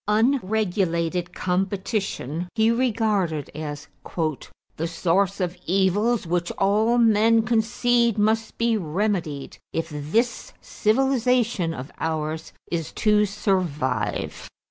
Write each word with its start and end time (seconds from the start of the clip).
Unregulated 0.07 1.31
competition 1.31 2.49
he 2.55 2.71
regarded 2.71 3.51
as 3.53 3.87
"the 4.75 4.87
source 4.87 5.39
of 5.39 5.55
evils 5.67 6.25
which 6.25 6.49
all 6.53 6.97
men 6.97 7.43
concede 7.43 8.17
must 8.17 8.57
be 8.57 8.75
remedied 8.77 9.59
if 9.71 9.89
this 9.91 10.53
civilization 10.59 11.71
of 11.71 11.91
ours 11.99 12.51
is 12.71 12.91
to 12.93 13.27
survive." 13.27 14.49